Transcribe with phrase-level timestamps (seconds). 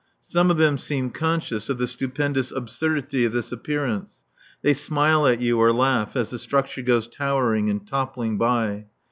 [0.27, 4.23] Some of them seem conscious of the stupendous absurdity of this appearance;
[4.63, 8.87] they smile at you or laugh as the structure goes towering and toppling by.